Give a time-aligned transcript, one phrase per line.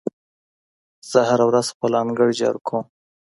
[1.11, 2.83] زه هره ورځ خپل انګړ جارو کوم.